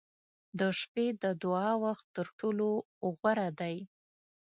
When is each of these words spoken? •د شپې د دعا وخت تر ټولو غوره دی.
•د 0.59 0.61
شپې 0.79 1.05
د 1.23 1.25
دعا 1.43 1.71
وخت 1.83 2.05
تر 2.15 2.27
ټولو 2.39 2.67
غوره 3.19 3.49
دی. 3.59 3.75